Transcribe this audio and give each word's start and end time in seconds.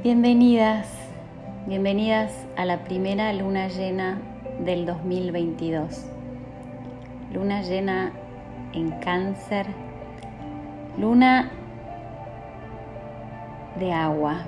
Bienvenidas, 0.00 0.86
bienvenidas 1.66 2.32
a 2.56 2.64
la 2.64 2.84
primera 2.84 3.32
luna 3.32 3.66
llena 3.66 4.20
del 4.60 4.86
2022. 4.86 6.06
Luna 7.32 7.62
llena 7.62 8.12
en 8.74 8.92
cáncer, 9.00 9.66
luna 10.96 11.50
de 13.80 13.92
agua. 13.92 14.44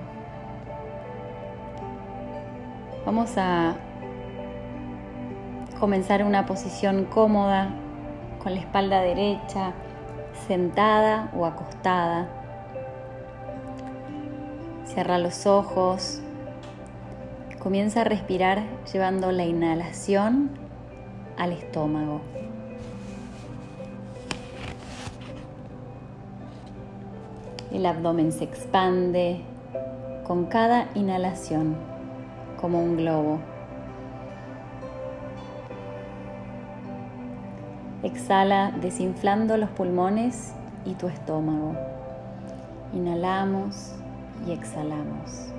Vamos 3.05 3.32
a 3.37 3.75
comenzar 5.80 6.23
una 6.23 6.46
posición 6.46 7.07
cómoda 7.07 7.71
con 8.41 8.55
la 8.55 8.61
espalda 8.61 9.01
derecha, 9.01 9.73
sentada 10.46 11.29
o 11.35 11.45
acostada 11.45 12.40
Cierra 14.93 15.19
los 15.19 15.47
ojos. 15.47 16.21
Comienza 17.61 18.01
a 18.01 18.05
respirar 18.05 18.65
llevando 18.93 19.31
la 19.31 19.45
inhalación 19.45 20.51
al 21.39 21.53
estómago. 21.53 22.23
El 27.71 27.87
abdomen 27.87 28.33
se 28.33 28.43
expande 28.43 29.43
con 30.27 30.47
cada 30.47 30.89
inhalación 30.97 31.77
como 32.61 32.83
un 32.83 32.97
globo. 32.97 33.39
Exhala 38.03 38.73
desinflando 38.81 39.57
los 39.57 39.70
pulmones 39.70 40.53
y 40.84 40.95
tu 40.95 41.07
estómago. 41.07 41.77
Inhalamos 42.93 44.00
y 44.47 44.53
exhalamos. 44.53 45.53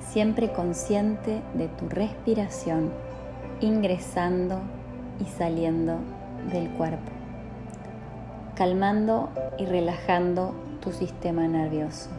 Siempre 0.00 0.52
consciente 0.52 1.42
de 1.54 1.68
tu 1.68 1.88
respiración 1.88 2.92
ingresando 3.60 4.60
y 5.20 5.24
saliendo 5.24 5.98
del 6.52 6.70
cuerpo, 6.70 7.10
calmando 8.54 9.30
y 9.58 9.66
relajando 9.66 10.54
tu 10.80 10.92
sistema 10.92 11.48
nervioso. 11.48 12.10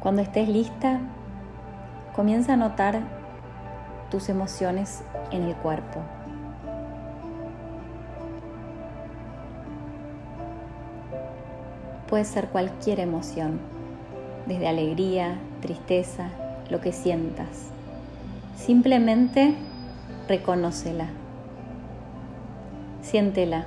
Cuando 0.00 0.20
estés 0.20 0.48
lista, 0.48 1.00
Comienza 2.14 2.52
a 2.52 2.56
notar 2.56 3.00
tus 4.08 4.28
emociones 4.28 5.02
en 5.32 5.42
el 5.42 5.56
cuerpo. 5.56 6.00
Puede 12.08 12.24
ser 12.24 12.46
cualquier 12.50 13.00
emoción, 13.00 13.58
desde 14.46 14.68
alegría, 14.68 15.38
tristeza, 15.60 16.28
lo 16.70 16.80
que 16.80 16.92
sientas. 16.92 17.70
Simplemente 18.56 19.56
reconócela, 20.28 21.08
siéntela. 23.02 23.66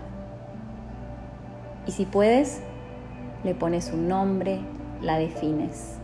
Y 1.86 1.92
si 1.92 2.06
puedes, 2.06 2.62
le 3.44 3.54
pones 3.56 3.92
un 3.92 4.08
nombre, 4.08 4.62
la 5.02 5.18
defines. 5.18 5.97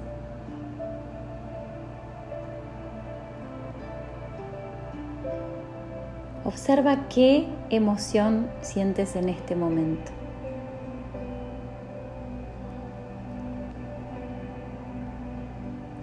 Observa 6.46 7.08
qué 7.08 7.48
emoción 7.70 8.50
sientes 8.62 9.16
en 9.16 9.30
este 9.30 9.56
momento. 9.56 10.12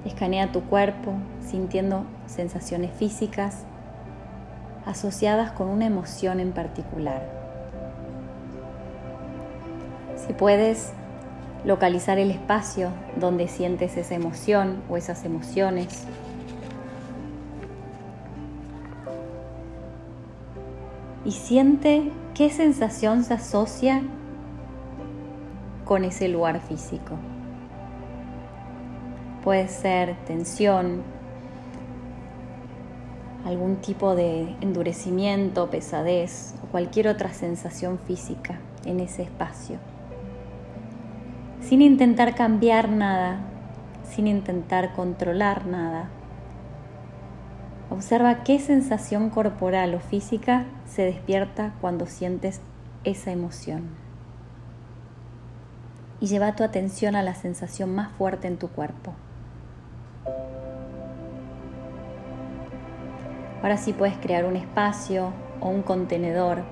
Escanea 0.05 0.51
tu 0.51 0.63
cuerpo 0.63 1.13
sintiendo 1.41 2.05
sensaciones 2.27 2.91
físicas 2.93 3.65
asociadas 4.87 5.53
con 5.53 5.69
una 5.69 5.87
emoción 5.87 6.41
en 6.41 6.53
particular. 6.53 7.23
Si 10.17 10.33
puedes 10.33 10.93
localizar 11.65 12.19
el 12.19 12.31
espacio 12.31 12.91
donde 13.17 13.49
sientes 13.49 13.97
esa 13.97 14.15
emoción 14.15 14.83
o 14.89 14.97
esas 14.97 15.25
emociones, 15.25 16.07
y 21.25 21.33
siente 21.33 22.11
qué 22.35 22.51
sensación 22.51 23.25
se 23.25 23.35
asocia 23.35 24.03
con 25.85 26.05
ese 26.05 26.29
lugar 26.29 26.61
físico. 26.61 27.17
Puede 29.45 29.69
ser 29.69 30.17
tensión, 30.27 31.03
algún 33.45 33.77
tipo 33.77 34.15
de 34.15 34.55
endurecimiento, 34.61 35.71
pesadez 35.71 36.55
o 36.63 36.67
cualquier 36.67 37.09
otra 37.09 37.33
sensación 37.33 37.99
física 37.99 38.61
en 38.85 39.01
ese 39.01 39.23
espacio. 39.23 39.79
Sin 41.61 41.83
intentar 41.83 42.35
cambiar 42.35 42.89
nada, 42.89 43.41
sin 44.11 44.27
intentar 44.27 44.93
controlar 44.95 45.67
nada, 45.67 46.11
Observa 47.91 48.45
qué 48.45 48.61
sensación 48.61 49.31
corporal 49.31 49.97
o 49.97 49.99
física 49.99 50.65
se 50.87 51.03
despierta 51.03 51.75
cuando 51.81 52.07
sientes 52.07 52.61
esa 53.03 53.33
emoción. 53.33 53.89
Y 56.21 56.27
lleva 56.27 56.55
tu 56.55 56.63
atención 56.63 57.17
a 57.17 57.25
la 57.25 57.35
sensación 57.35 57.93
más 57.93 58.13
fuerte 58.13 58.47
en 58.47 58.59
tu 58.59 58.69
cuerpo. 58.69 59.13
Ahora 63.61 63.77
sí 63.77 63.93
puedes 63.93 64.17
crear 64.19 64.45
un 64.45 64.55
espacio 64.55 65.33
o 65.61 65.69
un 65.69 65.83
contenedor 65.83 66.63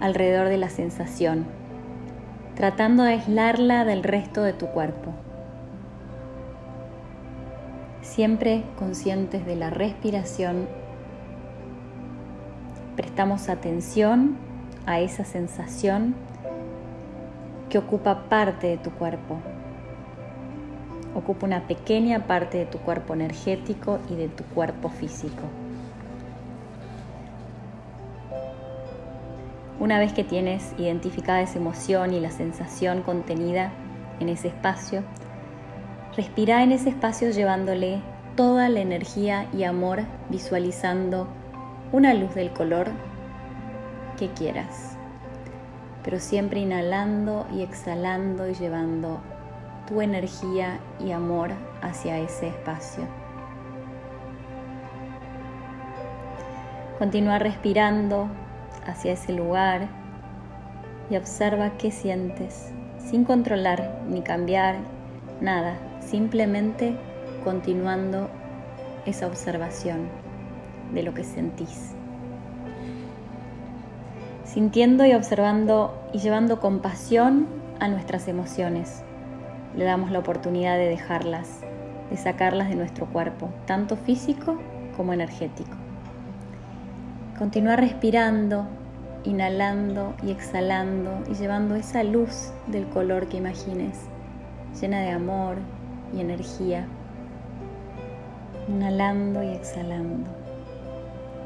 alrededor 0.00 0.48
de 0.48 0.56
la 0.56 0.70
sensación, 0.70 1.44
tratando 2.54 3.02
de 3.02 3.12
aislarla 3.12 3.84
del 3.84 4.02
resto 4.02 4.42
de 4.42 4.54
tu 4.54 4.68
cuerpo 4.68 5.12
siempre 8.10 8.64
conscientes 8.76 9.46
de 9.46 9.54
la 9.54 9.70
respiración, 9.70 10.66
prestamos 12.96 13.48
atención 13.48 14.36
a 14.84 14.98
esa 14.98 15.24
sensación 15.24 16.16
que 17.68 17.78
ocupa 17.78 18.24
parte 18.28 18.66
de 18.66 18.78
tu 18.78 18.90
cuerpo. 18.90 19.38
Ocupa 21.14 21.46
una 21.46 21.68
pequeña 21.68 22.26
parte 22.26 22.58
de 22.58 22.66
tu 22.66 22.78
cuerpo 22.78 23.14
energético 23.14 24.00
y 24.10 24.16
de 24.16 24.28
tu 24.28 24.42
cuerpo 24.44 24.88
físico. 24.88 25.42
Una 29.78 30.00
vez 30.00 30.12
que 30.12 30.24
tienes 30.24 30.74
identificada 30.78 31.42
esa 31.42 31.58
emoción 31.58 32.12
y 32.12 32.20
la 32.20 32.32
sensación 32.32 33.02
contenida 33.02 33.72
en 34.18 34.28
ese 34.28 34.48
espacio, 34.48 35.04
Respira 36.16 36.64
en 36.64 36.72
ese 36.72 36.88
espacio 36.88 37.30
llevándole 37.30 38.02
toda 38.34 38.68
la 38.68 38.80
energía 38.80 39.46
y 39.52 39.62
amor, 39.62 40.00
visualizando 40.28 41.28
una 41.92 42.14
luz 42.14 42.34
del 42.34 42.52
color 42.52 42.88
que 44.18 44.28
quieras, 44.30 44.96
pero 46.02 46.18
siempre 46.18 46.60
inhalando 46.60 47.46
y 47.54 47.62
exhalando 47.62 48.48
y 48.48 48.54
llevando 48.54 49.20
tu 49.86 50.00
energía 50.00 50.80
y 50.98 51.12
amor 51.12 51.52
hacia 51.80 52.18
ese 52.18 52.48
espacio. 52.48 53.04
Continúa 56.98 57.38
respirando 57.38 58.28
hacia 58.84 59.12
ese 59.12 59.32
lugar 59.32 59.88
y 61.08 61.16
observa 61.16 61.70
qué 61.78 61.92
sientes, 61.92 62.72
sin 62.98 63.24
controlar 63.24 64.02
ni 64.08 64.22
cambiar 64.22 64.76
nada, 65.40 65.76
simplemente 66.00 66.96
continuando 67.44 68.28
esa 69.06 69.26
observación 69.26 70.08
de 70.92 71.02
lo 71.02 71.14
que 71.14 71.24
sentís. 71.24 71.92
Sintiendo 74.44 75.06
y 75.06 75.14
observando 75.14 76.08
y 76.12 76.18
llevando 76.18 76.60
compasión 76.60 77.46
a 77.78 77.88
nuestras 77.88 78.28
emociones. 78.28 79.02
Le 79.76 79.84
damos 79.84 80.10
la 80.10 80.18
oportunidad 80.18 80.76
de 80.76 80.88
dejarlas, 80.88 81.60
de 82.10 82.16
sacarlas 82.16 82.68
de 82.68 82.74
nuestro 82.74 83.06
cuerpo, 83.06 83.50
tanto 83.66 83.96
físico 83.96 84.60
como 84.96 85.12
energético. 85.12 85.76
Continúa 87.38 87.76
respirando, 87.76 88.66
inhalando 89.24 90.14
y 90.22 90.30
exhalando 90.30 91.22
y 91.30 91.34
llevando 91.34 91.76
esa 91.76 92.02
luz 92.02 92.52
del 92.66 92.86
color 92.88 93.28
que 93.28 93.38
imagines, 93.38 94.08
llena 94.78 95.00
de 95.00 95.10
amor, 95.10 95.56
y 96.12 96.20
energía, 96.20 96.86
Inhalando 98.68 99.42
y 99.42 99.48
exhalando, 99.48 100.30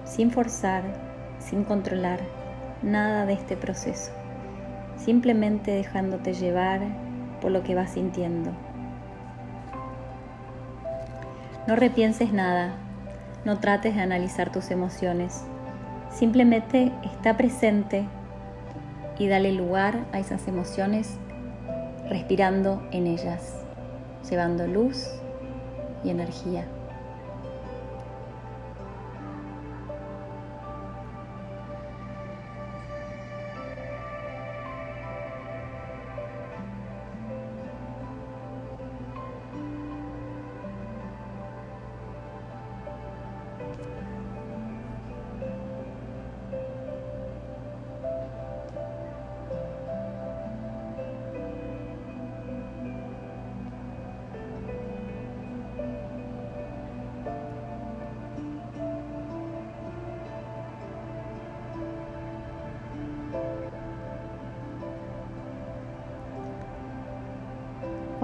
sin 0.04 0.30
forzar, 0.30 0.82
sin 1.38 1.64
controlar 1.64 2.20
nada 2.82 3.24
de 3.24 3.32
este 3.32 3.56
proceso, 3.56 4.12
simplemente 4.98 5.70
dejándote 5.70 6.34
llevar 6.34 6.82
por 7.40 7.50
lo 7.50 7.62
que 7.62 7.74
vas 7.74 7.92
sintiendo. 7.92 8.50
No 11.66 11.76
repienses 11.76 12.32
nada, 12.32 12.74
no 13.46 13.58
trates 13.58 13.94
de 13.94 14.02
analizar 14.02 14.52
tus 14.52 14.70
emociones, 14.70 15.44
simplemente 16.10 16.92
está 17.04 17.38
presente 17.38 18.04
y 19.18 19.28
dale 19.28 19.52
lugar 19.52 20.04
a 20.12 20.18
esas 20.18 20.46
emociones 20.46 21.16
respirando 22.08 22.82
en 22.92 23.06
ellas, 23.06 23.54
llevando 24.28 24.66
luz 24.66 25.08
y 26.04 26.10
energía. 26.10 26.66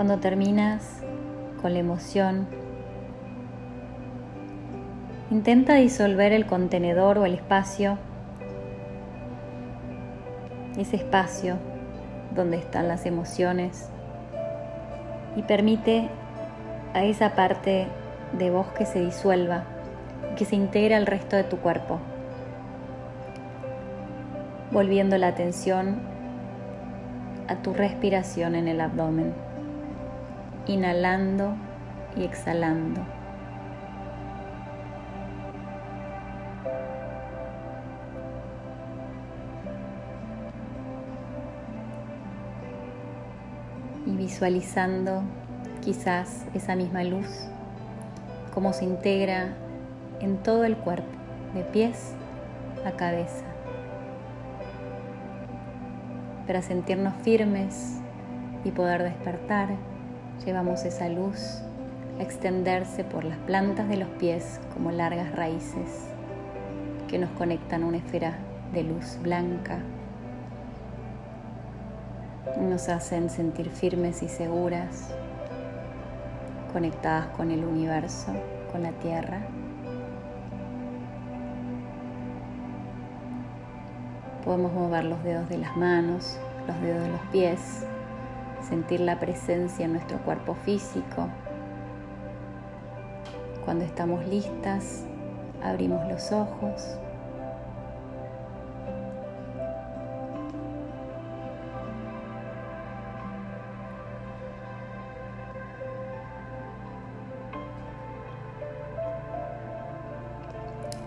Cuando 0.01 0.17
terminas 0.17 1.03
con 1.61 1.75
la 1.75 1.81
emoción, 1.81 2.47
intenta 5.31 5.75
disolver 5.75 6.33
el 6.33 6.47
contenedor 6.47 7.19
o 7.19 7.27
el 7.27 7.35
espacio, 7.35 7.99
ese 10.79 10.97
espacio 10.97 11.59
donde 12.35 12.57
están 12.57 12.89
las 12.89 13.05
emociones, 13.05 13.91
y 15.37 15.43
permite 15.43 16.09
a 16.95 17.05
esa 17.05 17.35
parte 17.35 17.87
de 18.39 18.51
vos 18.51 18.69
que 18.69 18.87
se 18.87 19.05
disuelva, 19.05 19.65
que 20.35 20.47
se 20.47 20.57
integre 20.57 20.95
al 20.95 21.05
resto 21.05 21.37
de 21.37 21.45
tu 21.45 21.59
cuerpo, 21.59 21.99
volviendo 24.73 25.19
la 25.19 25.27
atención 25.27 26.01
a 27.49 27.57
tu 27.57 27.75
respiración 27.75 28.55
en 28.55 28.67
el 28.67 28.81
abdomen 28.81 29.50
inhalando 30.71 31.57
y 32.17 32.23
exhalando. 32.25 33.01
Y 44.07 44.17
visualizando 44.17 45.23
quizás 45.81 46.47
esa 46.55 46.77
misma 46.77 47.03
luz, 47.03 47.49
cómo 48.55 48.73
se 48.73 48.85
integra 48.85 49.55
en 50.21 50.37
todo 50.39 50.65
el 50.65 50.77
cuerpo, 50.77 51.09
de 51.55 51.65
pies 51.65 52.15
a 52.87 52.93
cabeza, 52.93 53.45
para 56.47 56.63
sentirnos 56.63 57.15
firmes 57.23 58.01
y 58.65 58.71
poder 58.71 59.03
despertar 59.03 59.90
Llevamos 60.45 60.87
esa 60.87 61.07
luz 61.11 61.61
a 62.19 62.23
extenderse 62.23 63.05
por 63.05 63.25
las 63.25 63.37
plantas 63.39 63.91
de 63.91 63.99
los 63.99 64.09
pies 64.09 64.59
como 64.73 64.91
largas 64.91 65.31
raíces 65.37 66.07
que 67.09 67.19
nos 67.19 67.29
conectan 67.33 67.83
a 67.83 67.87
una 67.87 67.99
esfera 67.99 68.39
de 68.73 68.85
luz 68.85 69.19
blanca. 69.21 69.81
Nos 72.59 72.89
hacen 72.89 73.29
sentir 73.29 73.69
firmes 73.69 74.23
y 74.23 74.29
seguras, 74.29 75.11
conectadas 76.73 77.27
con 77.37 77.51
el 77.51 77.63
universo, 77.63 78.33
con 78.73 78.83
la 78.83 78.93
tierra. 78.93 79.43
Podemos 84.43 84.73
mover 84.73 85.05
los 85.05 85.23
dedos 85.23 85.51
de 85.51 85.59
las 85.59 85.77
manos, 85.77 86.39
los 86.67 86.81
dedos 86.81 87.03
de 87.03 87.09
los 87.11 87.21
pies, 87.31 87.85
sentir 88.63 89.01
la 89.01 89.19
presencia 89.19 89.85
en 89.85 89.93
nuestro 89.93 90.19
cuerpo 90.19 90.55
físico. 90.55 91.29
Cuando 93.65 93.85
estamos 93.85 94.27
listas, 94.27 95.05
abrimos 95.63 96.07
los 96.09 96.33
ojos. 96.33 96.99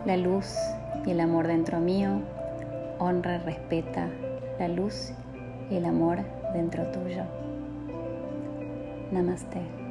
La 0.05 0.17
luz 0.17 0.55
y 1.05 1.11
el 1.11 1.21
amor 1.21 1.47
dentro 1.47 1.79
mío 1.79 2.19
honra 2.99 3.37
respeta 3.37 4.09
la 4.59 4.67
luz 4.67 5.13
y 5.69 5.75
el 5.75 5.85
amor 5.85 6.42
dentro 6.53 6.85
tuyo. 6.91 7.23
Namaste. 9.11 9.82